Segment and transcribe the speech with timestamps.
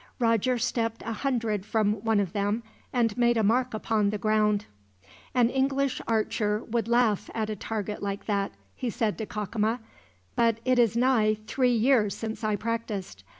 [0.17, 4.65] Roger stepped a hundred from one of them, and made a mark upon the ground.
[5.35, 9.79] "An English archer would laugh at a target like that," he said to Cacama,
[10.35, 13.23] "but it is nigh three years since I practiced.